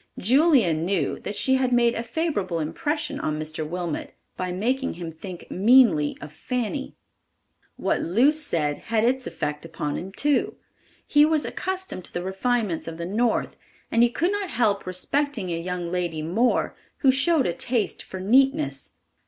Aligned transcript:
Julia 0.17 0.73
knew 0.73 1.19
that 1.19 1.35
she 1.35 1.57
had 1.57 1.71
made 1.71 1.93
a 1.93 2.01
favorable 2.01 2.59
impression 2.59 3.19
on 3.19 3.39
Mr. 3.39 3.63
Wilmot 3.69 4.13
by 4.35 4.51
making 4.51 4.95
him 4.95 5.11
think 5.11 5.45
meanly 5.51 6.17
of 6.19 6.33
Fanny. 6.33 6.95
What 7.75 8.01
Luce 8.01 8.43
said 8.43 8.79
had 8.89 9.03
its 9.05 9.27
effect 9.27 9.63
upon 9.63 9.97
him, 9.97 10.11
too. 10.11 10.55
He 11.05 11.23
was 11.23 11.45
accustomed 11.45 12.03
to 12.05 12.13
the 12.13 12.23
refinements 12.23 12.87
of 12.87 12.97
the 12.97 13.05
North 13.05 13.57
and 13.91 14.01
he 14.01 14.09
could 14.09 14.31
not 14.31 14.49
help 14.49 14.87
respecting 14.87 15.51
a 15.51 15.59
young 15.61 15.91
lady 15.91 16.23
more 16.23 16.75
who 17.01 17.11
showed 17.11 17.45
a 17.45 17.53
taste 17.53 18.01
for 18.01 18.19
neatness. 18.19 18.93